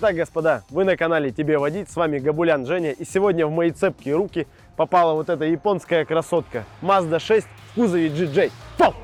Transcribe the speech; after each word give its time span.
Итак, 0.00 0.14
господа, 0.14 0.62
вы 0.70 0.84
на 0.84 0.96
канале 0.96 1.32
Тебе 1.32 1.58
водить, 1.58 1.90
с 1.90 1.96
вами 1.96 2.20
Габулян 2.20 2.64
Женя, 2.66 2.92
и 2.92 3.04
сегодня 3.04 3.48
в 3.48 3.50
мои 3.50 3.72
цепкие 3.72 4.14
руки 4.14 4.46
попала 4.76 5.12
вот 5.14 5.28
эта 5.28 5.44
японская 5.44 6.04
красотка 6.04 6.66
Mazda 6.82 7.18
6 7.18 7.44
в 7.72 7.74
кузове 7.74 8.06
GJ. 8.06 8.52
Фу! 8.76 8.94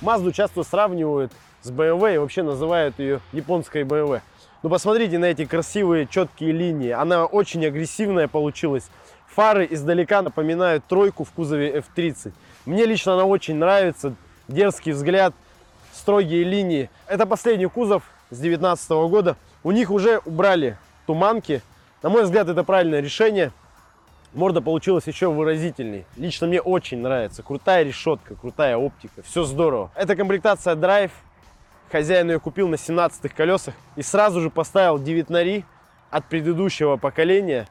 Мазду 0.00 0.30
часто 0.30 0.62
сравнивают 0.62 1.32
с 1.60 1.72
BMW 1.72 2.14
и 2.14 2.18
вообще 2.18 2.44
называют 2.44 2.98
ее 3.00 3.20
японской 3.32 3.82
BMW. 3.82 4.20
Ну 4.62 4.70
посмотрите 4.70 5.18
на 5.18 5.24
эти 5.24 5.44
красивые 5.44 6.06
четкие 6.06 6.52
линии. 6.52 6.90
Она 6.90 7.26
очень 7.26 7.66
агрессивная 7.66 8.28
получилась. 8.28 8.88
Фары 9.26 9.66
издалека 9.68 10.22
напоминают 10.22 10.84
тройку 10.84 11.24
в 11.24 11.32
кузове 11.32 11.78
F30. 11.78 12.32
Мне 12.64 12.84
лично 12.86 13.14
она 13.14 13.24
очень 13.24 13.56
нравится. 13.56 14.14
Дерзкий 14.46 14.92
взгляд, 14.92 15.34
строгие 15.92 16.44
линии. 16.44 16.90
Это 17.08 17.26
последний 17.26 17.66
кузов 17.66 18.04
с 18.30 18.38
2019 18.38 18.90
года. 19.10 19.36
У 19.64 19.72
них 19.72 19.90
уже 19.90 20.20
убрали 20.24 20.78
туманки. 21.06 21.60
На 22.02 22.08
мой 22.08 22.22
взгляд, 22.22 22.48
это 22.48 22.62
правильное 22.62 23.00
решение. 23.00 23.50
Морда 24.34 24.60
получилась 24.60 25.06
еще 25.06 25.30
выразительней. 25.30 26.04
Лично 26.16 26.46
мне 26.46 26.60
очень 26.60 26.98
нравится. 26.98 27.42
Крутая 27.42 27.82
решетка, 27.82 28.34
крутая 28.34 28.76
оптика. 28.76 29.22
Все 29.22 29.44
здорово. 29.44 29.90
Это 29.94 30.16
комплектация 30.16 30.74
Drive. 30.76 31.10
Хозяин 31.90 32.30
ее 32.30 32.38
купил 32.38 32.68
на 32.68 32.76
17 32.76 33.32
колесах 33.32 33.74
и 33.96 34.02
сразу 34.02 34.40
же 34.40 34.50
поставил 34.50 34.98
9 34.98 35.64
от 36.10 36.24
предыдущего 36.26 36.96
поколения. 36.96 37.66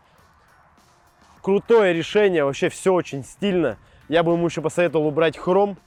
Крутое 1.44 1.94
решение, 1.94 2.44
вообще 2.44 2.70
все 2.70 2.94
очень 2.94 3.24
стильно. 3.24 3.78
Я 4.10 4.24
бы 4.24 4.34
ему 4.34 4.48
еще 4.48 4.62
посоветовал 4.62 5.08
убрать 5.08 5.38
хром, 5.38 5.78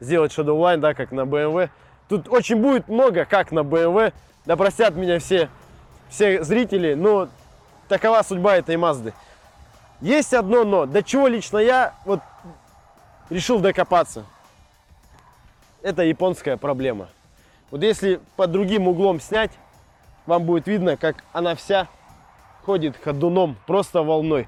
сделать 0.00 0.32
Shadowline, 0.36 0.78
да, 0.78 0.94
как 0.94 1.12
на 1.12 1.22
BMW. 1.22 1.68
Тут 2.08 2.28
очень 2.28 2.56
будет 2.56 2.88
много, 2.88 3.24
как 3.26 3.52
на 3.52 3.60
BMW. 3.60 4.12
Да 4.46 4.56
простят 4.56 4.94
меня 4.94 5.18
все, 5.18 5.48
все 6.08 6.42
зрители, 6.42 6.94
но 6.94 7.28
такова 7.88 8.22
судьба 8.22 8.56
этой 8.56 8.76
Мазды. 8.76 9.12
Есть 10.04 10.34
одно 10.34 10.64
но, 10.64 10.84
до 10.84 11.02
чего 11.02 11.28
лично 11.28 11.56
я 11.56 11.94
вот 12.04 12.20
решил 13.30 13.58
докопаться. 13.58 14.26
Это 15.80 16.02
японская 16.02 16.58
проблема. 16.58 17.08
Вот 17.70 17.82
если 17.82 18.20
под 18.36 18.52
другим 18.52 18.86
углом 18.86 19.18
снять, 19.18 19.52
вам 20.26 20.44
будет 20.44 20.66
видно, 20.66 20.98
как 20.98 21.24
она 21.32 21.54
вся 21.54 21.88
ходит 22.64 22.98
ходуном, 23.02 23.56
просто 23.66 24.02
волной. 24.02 24.46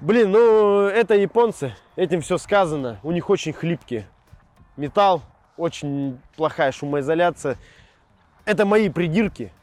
Блин, 0.00 0.32
ну 0.32 0.82
это 0.82 1.14
японцы, 1.14 1.74
этим 1.96 2.20
все 2.20 2.36
сказано. 2.36 3.00
У 3.02 3.12
них 3.12 3.30
очень 3.30 3.54
хлипкий 3.54 4.04
металл, 4.76 5.22
очень 5.56 6.20
плохая 6.36 6.70
шумоизоляция. 6.70 7.56
Это 8.44 8.66
мои 8.66 8.90
придирки. 8.90 9.54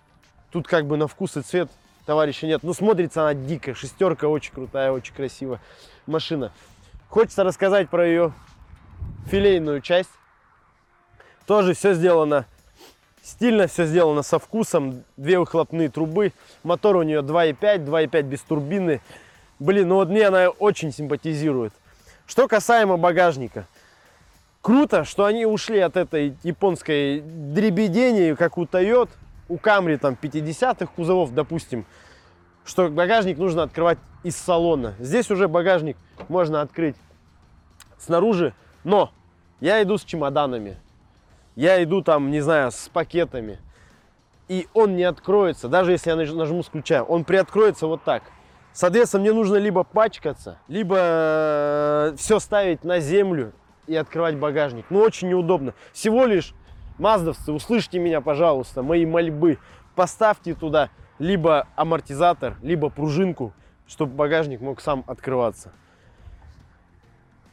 Тут 0.51 0.67
как 0.67 0.87
бы 0.87 0.97
на 0.97 1.07
вкус 1.07 1.37
и 1.37 1.41
цвет 1.41 1.69
товарища 2.05 2.47
нет. 2.47 2.63
Ну, 2.63 2.73
смотрится 2.73 3.21
она 3.21 3.33
дико. 3.33 3.73
Шестерка 3.75 4.27
очень 4.27 4.53
крутая, 4.53 4.91
очень 4.91 5.13
красивая 5.13 5.59
машина. 6.05 6.51
Хочется 7.09 7.43
рассказать 7.43 7.89
про 7.89 8.05
ее 8.05 8.33
филейную 9.27 9.81
часть. 9.81 10.09
Тоже 11.45 11.73
все 11.73 11.93
сделано 11.93 12.45
стильно, 13.21 13.67
все 13.67 13.85
сделано 13.85 14.21
со 14.23 14.39
вкусом. 14.39 15.03
Две 15.17 15.39
выхлопные 15.39 15.89
трубы. 15.89 16.31
Мотор 16.63 16.95
у 16.97 17.03
нее 17.03 17.19
2.5, 17.19 17.85
2.5 17.85 18.21
без 18.23 18.41
турбины. 18.41 19.01
Блин, 19.59 19.89
ну 19.89 19.95
вот 19.95 20.09
мне 20.09 20.27
она 20.27 20.49
очень 20.49 20.91
симпатизирует. 20.91 21.73
Что 22.27 22.47
касаемо 22.47 22.97
багажника. 22.97 23.67
Круто, 24.61 25.03
что 25.03 25.25
они 25.25 25.45
ушли 25.45 25.79
от 25.79 25.95
этой 25.95 26.35
японской 26.43 27.21
дребедения, 27.21 28.35
как 28.35 28.57
у 28.57 28.65
Toyota 28.65 29.11
у 29.47 29.57
Камри 29.57 29.97
там 29.97 30.17
50-х 30.19 30.87
кузовов, 30.87 31.33
допустим, 31.33 31.85
что 32.65 32.89
багажник 32.89 33.37
нужно 33.37 33.63
открывать 33.63 33.99
из 34.23 34.35
салона. 34.35 34.95
Здесь 34.99 35.29
уже 35.29 35.47
багажник 35.47 35.97
можно 36.27 36.61
открыть 36.61 36.95
снаружи, 37.97 38.53
но 38.83 39.11
я 39.59 39.81
иду 39.83 39.97
с 39.97 40.03
чемоданами, 40.03 40.77
я 41.55 41.81
иду 41.83 42.01
там, 42.01 42.31
не 42.31 42.41
знаю, 42.41 42.71
с 42.71 42.89
пакетами, 42.89 43.59
и 44.47 44.67
он 44.73 44.95
не 44.95 45.03
откроется, 45.03 45.67
даже 45.67 45.91
если 45.91 46.09
я 46.09 46.15
нажму 46.15 46.63
с 46.63 46.69
ключа, 46.69 47.03
он 47.03 47.23
приоткроется 47.23 47.87
вот 47.87 48.03
так. 48.03 48.23
Соответственно, 48.73 49.21
мне 49.21 49.31
нужно 49.31 49.55
либо 49.55 49.83
пачкаться, 49.83 50.59
либо 50.67 50.97
э, 50.99 52.15
все 52.17 52.39
ставить 52.39 52.83
на 52.83 52.99
землю 52.99 53.53
и 53.87 53.95
открывать 53.95 54.35
багажник. 54.35 54.87
Ну, 54.89 54.99
очень 54.99 55.29
неудобно. 55.29 55.73
Всего 55.93 56.25
лишь 56.25 56.53
Маздовцы, 56.97 57.51
услышьте 57.51 57.99
меня, 57.99 58.21
пожалуйста, 58.21 58.81
мои 58.81 59.05
мольбы. 59.05 59.57
Поставьте 59.95 60.53
туда 60.53 60.89
либо 61.19 61.67
амортизатор, 61.75 62.57
либо 62.61 62.89
пружинку, 62.89 63.53
чтобы 63.87 64.13
багажник 64.13 64.61
мог 64.61 64.81
сам 64.81 65.03
открываться. 65.07 65.71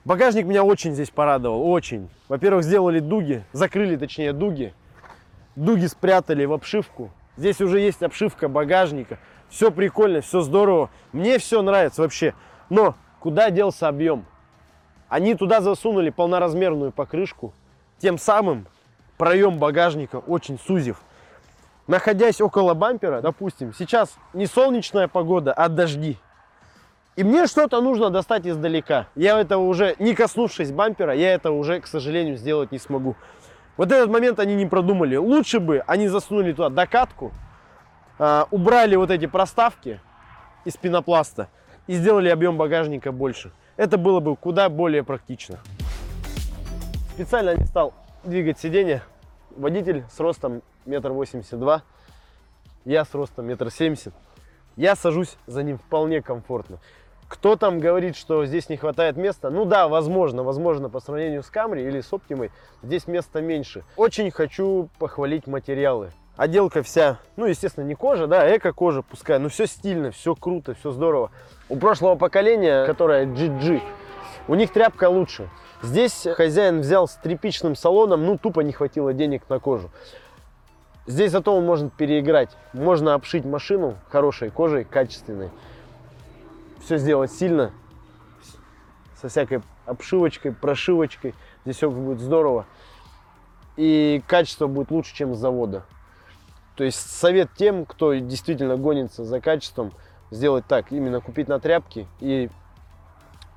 Багажник 0.04 0.46
меня 0.46 0.64
очень 0.64 0.94
здесь 0.94 1.10
порадовал, 1.10 1.68
очень. 1.68 2.08
Во-первых, 2.28 2.64
сделали 2.64 2.98
дуги, 2.98 3.44
закрыли 3.52 3.96
точнее 3.96 4.32
дуги. 4.32 4.74
Дуги 5.54 5.86
спрятали 5.86 6.44
в 6.44 6.52
обшивку. 6.52 7.10
Здесь 7.36 7.60
уже 7.60 7.78
есть 7.78 8.02
обшивка 8.02 8.48
багажника. 8.48 9.18
Все 9.48 9.70
прикольно, 9.70 10.20
все 10.20 10.40
здорово. 10.40 10.90
Мне 11.12 11.38
все 11.38 11.62
нравится 11.62 12.02
вообще. 12.02 12.34
Но 12.68 12.96
куда 13.20 13.50
делся 13.50 13.86
объем? 13.88 14.24
Они 15.08 15.34
туда 15.34 15.60
засунули 15.60 16.10
полноразмерную 16.10 16.90
покрышку. 16.90 17.52
Тем 17.98 18.18
самым 18.18 18.66
проем 19.22 19.58
багажника 19.58 20.16
очень 20.16 20.58
сузив. 20.58 21.00
Находясь 21.86 22.40
около 22.40 22.74
бампера, 22.74 23.20
допустим, 23.20 23.72
сейчас 23.72 24.16
не 24.34 24.46
солнечная 24.46 25.06
погода, 25.06 25.52
а 25.52 25.68
дожди. 25.68 26.18
И 27.14 27.22
мне 27.22 27.46
что-то 27.46 27.80
нужно 27.80 28.10
достать 28.10 28.48
издалека. 28.48 29.06
Я 29.14 29.40
этого 29.40 29.62
уже, 29.62 29.94
не 30.00 30.16
коснувшись 30.16 30.72
бампера, 30.72 31.14
я 31.14 31.34
это 31.34 31.52
уже, 31.52 31.80
к 31.80 31.86
сожалению, 31.86 32.36
сделать 32.36 32.72
не 32.72 32.80
смогу. 32.80 33.14
Вот 33.76 33.92
этот 33.92 34.10
момент 34.10 34.40
они 34.40 34.56
не 34.56 34.66
продумали. 34.66 35.14
Лучше 35.14 35.60
бы 35.60 35.84
они 35.86 36.08
засунули 36.08 36.52
туда 36.52 36.68
докатку, 36.68 37.30
а, 38.18 38.48
убрали 38.50 38.96
вот 38.96 39.12
эти 39.12 39.26
проставки 39.26 40.00
из 40.64 40.76
пенопласта 40.76 41.46
и 41.86 41.94
сделали 41.94 42.28
объем 42.28 42.56
багажника 42.56 43.12
больше. 43.12 43.52
Это 43.76 43.98
было 43.98 44.18
бы 44.18 44.34
куда 44.34 44.68
более 44.68 45.04
практично. 45.04 45.60
Специально 47.14 47.54
не 47.54 47.66
стал 47.66 47.94
двигать 48.24 48.58
сиденье, 48.58 49.02
водитель 49.56 50.04
с 50.10 50.18
ростом 50.20 50.62
метр 50.86 51.12
восемьдесят 51.12 51.58
два, 51.60 51.82
я 52.84 53.04
с 53.04 53.14
ростом 53.14 53.46
метр 53.46 53.70
семьдесят. 53.70 54.14
Я 54.76 54.96
сажусь 54.96 55.36
за 55.46 55.62
ним 55.62 55.78
вполне 55.78 56.22
комфортно. 56.22 56.78
Кто 57.28 57.56
там 57.56 57.78
говорит, 57.78 58.16
что 58.16 58.44
здесь 58.44 58.68
не 58.68 58.76
хватает 58.76 59.16
места? 59.16 59.50
Ну 59.50 59.64
да, 59.64 59.88
возможно, 59.88 60.42
возможно, 60.42 60.90
по 60.90 61.00
сравнению 61.00 61.42
с 61.42 61.50
Камри 61.50 61.82
или 61.82 62.00
с 62.00 62.12
Оптимой, 62.12 62.50
здесь 62.82 63.06
места 63.06 63.40
меньше. 63.40 63.84
Очень 63.96 64.30
хочу 64.30 64.88
похвалить 64.98 65.46
материалы. 65.46 66.10
Отделка 66.36 66.82
вся, 66.82 67.18
ну, 67.36 67.46
естественно, 67.46 67.84
не 67.84 67.94
кожа, 67.94 68.26
да, 68.26 68.56
эко-кожа 68.56 69.02
пускай, 69.02 69.38
но 69.38 69.50
все 69.50 69.66
стильно, 69.66 70.10
все 70.10 70.34
круто, 70.34 70.74
все 70.74 70.90
здорово. 70.90 71.30
У 71.68 71.76
прошлого 71.76 72.16
поколения, 72.16 72.86
которое 72.86 73.26
GG, 73.26 73.82
у 74.48 74.54
них 74.54 74.72
тряпка 74.72 75.08
лучше. 75.08 75.48
Здесь 75.82 76.26
хозяин 76.36 76.80
взял 76.80 77.08
с 77.08 77.14
тряпичным 77.14 77.74
салоном, 77.74 78.24
ну 78.24 78.38
тупо 78.38 78.60
не 78.60 78.72
хватило 78.72 79.12
денег 79.12 79.48
на 79.48 79.58
кожу. 79.58 79.90
Здесь 81.06 81.32
зато 81.32 81.54
он 81.54 81.64
может 81.64 81.92
переиграть. 81.92 82.56
Можно 82.72 83.14
обшить 83.14 83.44
машину 83.44 83.96
хорошей 84.08 84.50
кожей, 84.50 84.84
качественной. 84.84 85.50
Все 86.80 86.96
сделать 86.96 87.32
сильно, 87.32 87.72
со 89.20 89.28
всякой 89.28 89.62
обшивочкой, 89.86 90.52
прошивочкой. 90.52 91.34
Здесь 91.64 91.76
все 91.76 91.90
будет 91.90 92.20
здорово. 92.20 92.66
И 93.76 94.22
качество 94.26 94.66
будет 94.66 94.90
лучше, 94.90 95.14
чем 95.14 95.34
с 95.34 95.38
завода. 95.38 95.84
То 96.76 96.84
есть 96.84 97.10
совет 97.10 97.50
тем, 97.56 97.84
кто 97.84 98.14
действительно 98.14 98.76
гонится 98.76 99.24
за 99.24 99.40
качеством, 99.40 99.92
сделать 100.30 100.66
так. 100.66 100.92
Именно 100.92 101.20
купить 101.20 101.48
на 101.48 101.58
тряпке 101.58 102.06
и 102.20 102.48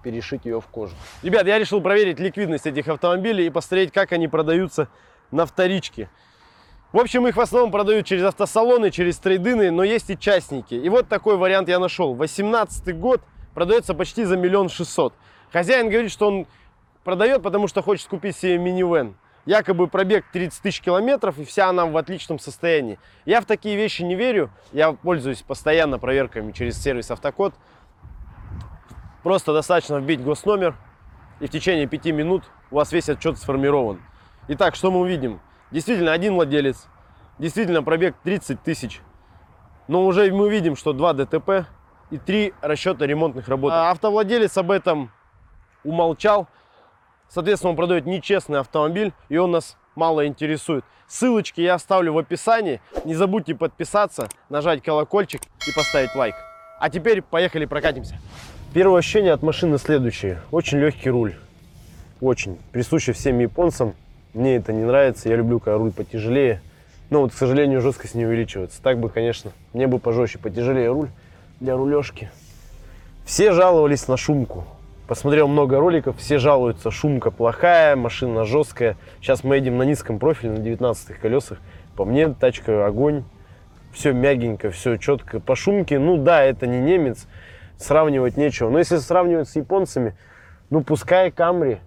перешить 0.06 0.46
ее 0.46 0.62
в 0.62 0.68
кожу. 0.68 0.94
Ребят, 1.24 1.48
я 1.48 1.57
решил 1.57 1.81
проверить 1.81 2.19
ликвидность 2.19 2.68
этих 2.68 2.88
автомобилей 2.88 3.48
и 3.48 3.50
посмотреть, 3.50 3.92
как 3.92 4.12
они 4.12 4.28
продаются 4.28 4.88
на 5.31 5.48
вторичке. 5.48 6.12
В 6.94 7.00
общем, 7.00 7.28
их 7.28 7.36
в 7.36 7.42
основном 7.42 7.72
продают 7.72 8.06
через 8.06 8.24
автосалоны, 8.24 8.92
через 8.92 9.18
трейдины, 9.18 9.72
но 9.72 9.84
есть 9.84 10.12
и 10.12 10.18
частники. 10.18 10.75
И 10.75 10.88
вот 10.90 11.07
такой 11.10 11.38
вариант 11.38 11.69
я 11.69 11.80
нашел. 11.80 12.13
18 12.13 12.96
год 13.00 13.22
продается 13.56 13.96
почти 13.96 14.25
за 14.25 14.38
миллион 14.38 14.69
шестьсот. 14.69 15.16
Хозяин 15.52 15.90
говорит, 15.90 16.12
что 16.12 16.28
он 16.28 16.46
продает, 17.04 17.42
потому 17.42 17.68
что 17.68 17.81
хочет 17.81 18.07
купить 18.07 18.38
себе 18.38 18.60
минивэн. 18.60 19.16
Якобы 19.48 19.88
пробег 19.88 20.25
30 20.31 20.62
тысяч 20.62 20.81
километров, 20.81 21.40
и 21.40 21.46
вся 21.46 21.69
она 21.69 21.88
в 21.88 21.98
отличном 21.98 22.38
состоянии. 22.38 23.00
Я 23.25 23.42
в 23.42 23.46
такие 23.46 23.75
вещи 23.75 24.04
не 24.04 24.13
верю. 24.13 24.52
Я 24.72 24.92
пользуюсь 24.92 25.42
постоянно 25.42 25.98
проверками 25.98 26.52
через 26.52 26.80
сервис 26.80 27.10
Автокод. 27.10 27.56
Просто 29.25 29.54
достаточно 29.54 29.95
вбить 29.95 30.24
госномер, 30.24 30.75
и 31.39 31.48
в 31.48 31.50
течение 31.50 31.88
5 31.88 32.06
минут 32.13 32.44
у 32.69 32.75
вас 32.75 32.92
весь 32.92 33.10
отчет 33.10 33.39
сформирован. 33.39 34.00
Итак, 34.50 34.75
что 34.75 34.92
мы 34.92 35.00
увидим? 35.00 35.42
Действительно, 35.72 36.12
один 36.12 36.36
владелец, 36.36 36.86
действительно 37.39 37.81
пробег 37.81 38.16
30 38.24 38.62
тысяч. 38.62 39.01
Но 39.88 40.06
уже 40.06 40.31
мы 40.31 40.51
видим, 40.51 40.75
что 40.75 40.94
два 40.94 41.13
ДТП 41.13 41.66
и 42.12 42.19
три 42.19 42.54
расчета 42.62 43.07
ремонтных 43.07 43.48
работ. 43.48 43.74
А 43.74 43.89
автовладелец 43.89 44.56
об 44.60 44.69
этом 44.69 45.10
умолчал. 45.83 46.48
Соответственно, 47.28 47.71
он 47.71 47.78
продает 47.78 48.06
нечестный 48.06 48.60
автомобиль, 48.60 49.12
и 49.30 49.38
он 49.38 49.50
нас 49.50 49.75
мало 49.95 50.28
интересует. 50.28 50.86
Ссылочки 51.07 51.62
я 51.62 51.74
оставлю 51.74 52.13
в 52.13 52.19
описании. 52.19 52.80
Не 53.06 53.16
забудьте 53.16 53.56
подписаться, 53.56 54.30
нажать 54.50 54.83
колокольчик 54.83 55.42
и 55.68 55.71
поставить 55.75 56.13
лайк. 56.13 56.36
А 56.80 56.92
теперь 56.92 57.24
поехали 57.24 57.66
прокатимся. 57.66 58.19
Первое 58.75 59.00
ощущение 59.00 59.31
от 59.31 59.42
машины 59.42 59.77
следующее. 59.77 60.42
Очень 60.51 60.80
легкий 60.80 61.10
руль. 61.10 61.36
Очень. 62.19 62.57
Присуще 62.74 63.13
всем 63.13 63.39
японцам. 63.39 63.94
Мне 64.33 64.57
это 64.57 64.74
не 64.74 64.83
нравится. 64.83 65.30
Я 65.30 65.38
люблю, 65.38 65.62
когда 65.62 65.77
руль 65.77 65.94
потяжелее. 65.94 66.60
Но 67.10 67.22
вот, 67.22 67.31
к 67.31 67.36
сожалению, 67.36 67.80
жесткость 67.80 68.16
не 68.16 68.25
увеличивается. 68.25 68.83
Так 68.83 69.00
бы, 69.00 69.07
конечно, 69.07 69.54
мне 69.72 69.88
бы 69.88 69.98
пожестче, 69.98 70.39
потяжелее 70.39 70.92
руль 70.92 71.07
для 71.62 71.77
рулежки. 71.77 72.30
Все 73.24 73.54
жаловались 73.54 74.10
на 74.10 74.18
шумку. 74.18 74.66
Посмотрел 75.07 75.48
много 75.48 75.80
роликов, 75.80 76.18
все 76.18 76.38
жалуются, 76.38 76.92
шумка 76.92 77.31
плохая, 77.31 77.95
машина 77.95 78.44
жесткая. 78.44 78.98
Сейчас 79.21 79.45
мы 79.45 79.56
едем 79.56 79.78
на 79.78 79.83
низком 79.83 80.19
профиле, 80.19 80.51
на 80.51 80.60
19 80.60 81.18
колесах. 81.19 81.60
По 81.95 82.04
мне, 82.04 82.28
тачка 82.28 82.86
огонь. 82.86 83.24
Все 83.94 84.12
мягенько, 84.12 84.69
все 84.71 84.98
четко. 84.98 85.39
По 85.39 85.56
шумке, 85.56 85.98
ну 85.98 86.18
да, 86.18 86.44
это 86.44 86.68
не 86.68 86.80
немец, 86.80 87.25
сравнивать 87.77 88.38
нечего. 88.38 88.69
Но 88.69 88.80
если 88.80 88.98
сравнивать 88.98 89.50
с 89.50 89.56
японцами, 89.56 90.16
ну 90.69 90.83
пускай 90.83 91.31
Камри, 91.31 91.80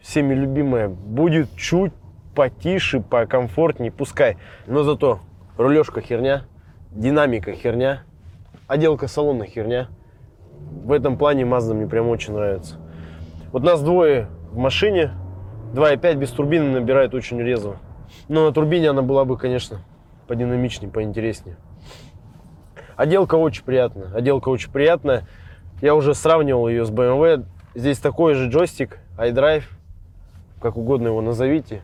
всеми 0.00 0.34
любимая, 0.34 0.88
будет 0.88 1.54
чуть 1.56 1.92
потише, 2.34 3.00
покомфортнее, 3.00 3.92
пускай. 3.92 4.36
Но 4.66 4.82
зато 4.82 5.20
рулежка 5.56 6.00
херня, 6.00 6.44
динамика 6.90 7.52
херня, 7.52 8.02
отделка 8.66 9.08
салона 9.08 9.46
херня. 9.46 9.88
В 10.84 10.92
этом 10.92 11.16
плане 11.16 11.44
Mazda 11.44 11.74
мне 11.74 11.86
прям 11.86 12.08
очень 12.08 12.34
нравится. 12.34 12.76
Вот 13.52 13.62
нас 13.62 13.82
двое 13.82 14.28
в 14.50 14.56
машине, 14.56 15.12
2.5 15.74 16.14
без 16.16 16.30
турбины 16.30 16.70
набирает 16.70 17.14
очень 17.14 17.40
резво. 17.40 17.76
Но 18.28 18.46
на 18.46 18.52
турбине 18.52 18.90
она 18.90 19.02
была 19.02 19.24
бы, 19.24 19.36
конечно, 19.36 19.80
подинамичнее, 20.26 20.90
поинтереснее. 20.90 21.56
Отделка 22.96 23.34
очень 23.34 23.64
приятная. 23.64 24.12
Отделка 24.14 24.48
очень 24.48 24.70
приятная. 24.70 25.26
Я 25.80 25.94
уже 25.94 26.14
сравнивал 26.14 26.68
ее 26.68 26.84
с 26.84 26.90
BMW. 26.90 27.44
Здесь 27.74 27.98
такой 27.98 28.34
же 28.34 28.48
джойстик, 28.48 28.98
iDrive, 29.18 29.64
как 30.60 30.76
угодно 30.76 31.08
его 31.08 31.20
назовите. 31.20 31.82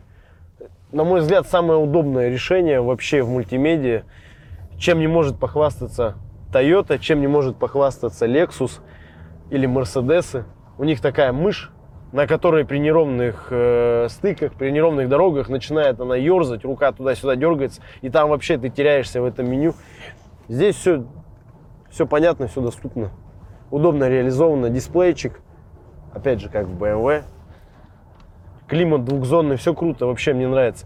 На 0.91 1.03
мой 1.03 1.21
взгляд, 1.21 1.47
самое 1.47 1.79
удобное 1.79 2.29
решение 2.29 2.81
вообще 2.81 3.21
в 3.21 3.29
мультимедиа. 3.29 4.03
Чем 4.77 4.99
не 4.99 5.07
может 5.07 5.37
похвастаться 5.37 6.15
Toyota, 6.51 6.97
чем 6.99 7.21
не 7.21 7.27
может 7.27 7.57
похвастаться 7.57 8.25
Lexus 8.25 8.79
или 9.49 9.67
Mercedes. 9.67 10.43
У 10.77 10.83
них 10.83 11.01
такая 11.01 11.31
мышь, 11.31 11.71
на 12.11 12.27
которой 12.27 12.65
при 12.65 12.79
неровных 12.79 13.47
э, 13.51 14.07
стыках, 14.09 14.53
при 14.53 14.71
неровных 14.71 15.07
дорогах 15.07 15.49
начинает 15.49 15.99
она 15.99 16.15
ерзать, 16.15 16.65
рука 16.65 16.91
туда-сюда 16.91 17.35
дергается, 17.35 17.81
и 18.01 18.09
там 18.09 18.29
вообще 18.29 18.57
ты 18.57 18.69
теряешься 18.69 19.21
в 19.21 19.25
этом 19.25 19.49
меню. 19.49 19.73
Здесь 20.51 20.75
все, 20.75 21.05
все 21.89 22.05
понятно, 22.05 22.47
все 22.47 22.59
доступно. 22.59 23.11
Удобно 23.69 24.09
реализовано, 24.09 24.69
дисплейчик, 24.69 25.39
опять 26.13 26.41
же, 26.41 26.49
как 26.49 26.67
в 26.67 26.77
BMW. 26.77 27.23
Климат 28.67 29.05
двухзонный, 29.05 29.55
все 29.55 29.73
круто, 29.73 30.07
вообще 30.07 30.33
мне 30.33 30.49
нравится. 30.49 30.85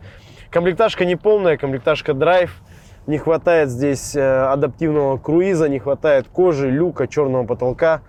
Комплектажка 0.52 1.04
не 1.04 1.16
полная, 1.16 1.58
комплектажка 1.58 2.14
драйв. 2.14 2.62
Не 3.08 3.18
хватает 3.18 3.70
здесь 3.70 4.16
э, 4.16 4.22
адаптивного 4.22 5.18
круиза, 5.18 5.68
не 5.68 5.80
хватает 5.80 6.28
кожи, 6.28 6.70
люка, 6.70 7.08
черного 7.08 7.48
потолка, 7.48 8.02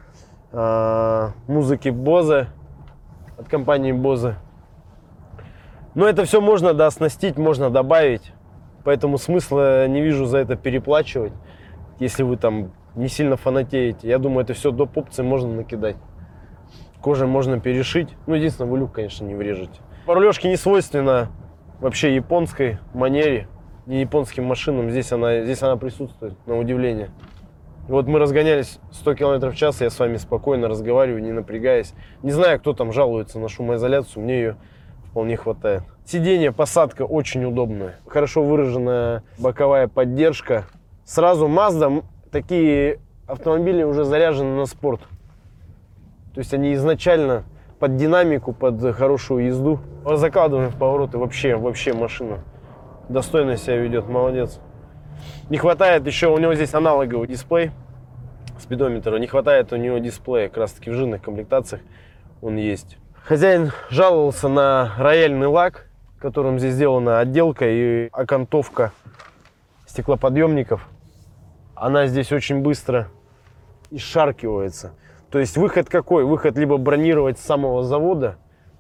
э, 0.53 1.29
музыки 1.47 1.89
Bose 1.89 2.49
от 3.39 3.49
компании 3.49 3.95
Bose. 3.95 4.35
Но 5.95 6.07
это 6.07 6.27
все 6.27 6.43
можно 6.43 6.75
дооснастить, 6.75 7.39
можно 7.39 7.71
добавить. 7.71 8.35
Поэтому 8.87 9.19
смысла 9.19 9.89
не 9.89 10.01
вижу 10.01 10.27
за 10.27 10.39
это 10.39 10.55
переплачивать, 10.55 11.33
если 11.99 12.23
вы 12.23 12.37
там 12.37 12.71
не 12.95 13.09
сильно 13.09 13.37
фанатеете. 13.37 14.07
Я 14.07 14.19
думаю, 14.19 14.45
это 14.45 14.55
все 14.55 14.71
доп. 14.71 14.97
опции 14.97 15.25
можно 15.25 15.53
накидать. 15.53 15.97
Кожей 17.01 17.27
можно 17.27 17.59
перешить. 17.59 18.11
Ну, 18.29 18.37
единственное, 18.37 18.71
вы 18.71 18.79
люк, 18.79 18.93
конечно, 18.93 19.25
не 19.25 19.35
врежете. 19.35 19.81
По 20.07 20.15
рулежке 20.15 20.49
не 20.49 20.57
свойственно 20.57 21.33
вообще 21.81 22.15
японской 22.15 22.79
манере 22.95 23.49
не 23.87 24.03
японским 24.03 24.45
машинам. 24.45 24.89
Здесь 24.93 25.11
она, 25.11 25.43
здесь 25.43 25.65
она 25.65 25.77
присутствует, 25.77 26.35
на 26.47 26.57
удивление. 26.57 27.11
Вот 27.89 28.07
мы 28.07 28.21
разгонялись 28.21 28.79
100 28.93 29.15
км 29.17 29.51
в 29.51 29.57
час, 29.57 29.81
я 29.81 29.91
с 29.91 29.99
вами 29.99 30.17
спокойно 30.17 30.69
разговариваю, 30.69 31.25
не 31.25 31.33
напрягаясь. 31.33 31.93
Не 32.23 32.31
знаю, 32.31 32.61
кто 32.61 32.73
там 32.73 32.93
жалуется 32.93 33.41
на 33.41 33.49
шумоизоляцию, 33.49 34.23
мне 34.23 34.39
ее 34.39 34.57
вполне 35.17 35.39
хватает. 35.39 35.83
Сиденье, 36.05 36.53
посадка 36.53 37.07
очень 37.07 37.43
удобная. 37.47 37.97
Хорошо 38.07 38.43
выраженная 38.43 39.23
боковая 39.39 39.89
поддержка. 39.89 40.67
Сразу 41.07 41.47
Mazda, 41.49 42.05
такие 42.31 42.99
автомобили 43.27 43.83
уже 43.83 44.05
заряжены 44.05 44.55
на 44.57 44.67
спорт. 44.67 45.01
То 46.35 46.41
есть 46.41 46.53
они 46.53 46.75
изначально 46.75 47.45
под 47.79 47.97
динамику, 47.97 48.53
под 48.53 48.95
хорошую 48.95 49.47
езду. 49.47 49.81
Закладываем 50.05 50.71
повороты 50.71 51.17
вообще, 51.17 51.57
вообще 51.57 51.95
машина 51.95 52.41
достойно 53.09 53.57
себя 53.57 53.79
ведет, 53.79 54.07
молодец. 54.07 54.61
Не 55.49 55.57
хватает 55.57 56.07
еще, 56.07 56.27
у 56.27 56.37
него 56.37 56.55
здесь 56.55 56.75
аналоговый 56.75 57.27
дисплей 57.27 57.71
спидометра, 58.59 59.17
не 59.17 59.27
хватает 59.27 59.73
у 59.73 59.77
него 59.77 59.97
дисплея, 59.97 60.49
как 60.49 60.59
раз 60.59 60.73
таки 60.73 60.91
в 60.91 60.93
жирных 60.93 61.23
комплектациях 61.23 61.81
он 62.43 62.57
есть. 62.57 62.99
Хозяин 63.27 63.73
жаловался 63.91 64.47
на 64.47 64.95
рояльный 64.99 65.49
лак, 65.49 65.87
которым 66.21 66.61
здесь 66.61 66.75
сделана 66.75 67.19
отделка 67.19 67.69
и 67.69 68.09
окантовка 68.13 68.93
стеклоподъемников. 69.85 70.87
Она 71.75 72.07
здесь 72.07 72.31
очень 72.31 72.61
быстро 72.61 73.09
исшаркивается. 73.91 74.93
То 75.29 75.41
есть 75.41 75.57
выход 75.57 75.89
какой? 75.89 76.25
Выход 76.25 76.57
либо 76.57 76.77
бронировать 76.77 77.41
с 77.41 77.45
самого 77.45 77.83
завода, 77.83 78.37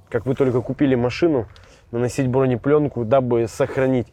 как 0.08 0.26
вы 0.26 0.36
только 0.36 0.60
купили 0.60 0.94
машину, 0.94 1.48
наносить 1.90 2.28
бронепленку, 2.28 3.04
дабы 3.04 3.48
сохранить 3.48 4.12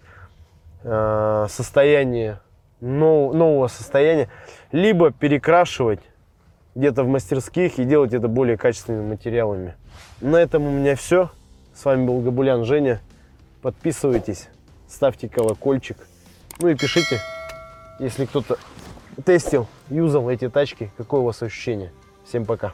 э, 0.81 1.45
состояние 1.47 2.39
нов, 2.81 3.35
нового 3.35 3.67
состояния, 3.67 4.29
либо 4.71 5.11
перекрашивать 5.11 5.99
где-то 6.75 7.03
в 7.03 7.07
мастерских 7.07 7.79
и 7.79 7.83
делать 7.83 8.13
это 8.13 8.27
более 8.27 8.57
качественными 8.57 9.09
материалами. 9.09 9.75
На 10.21 10.37
этом 10.37 10.65
у 10.65 10.71
меня 10.71 10.95
все. 10.95 11.29
С 11.73 11.85
вами 11.85 12.05
был 12.05 12.21
Габулян 12.21 12.65
Женя. 12.65 13.01
Подписывайтесь, 13.61 14.49
ставьте 14.87 15.29
колокольчик. 15.29 15.97
Ну 16.59 16.69
и 16.69 16.75
пишите, 16.75 17.19
если 17.99 18.25
кто-то 18.25 18.57
тестил, 19.25 19.67
юзал 19.89 20.29
эти 20.29 20.49
тачки, 20.49 20.91
какое 20.97 21.21
у 21.21 21.25
вас 21.25 21.41
ощущение. 21.41 21.91
Всем 22.25 22.45
пока. 22.45 22.73